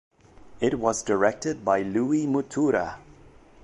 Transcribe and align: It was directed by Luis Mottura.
It 0.59 0.79
was 0.79 1.03
directed 1.03 1.63
by 1.63 1.83
Luis 1.83 2.25
Mottura. 2.25 2.95